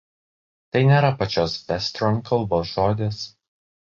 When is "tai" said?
0.77-0.79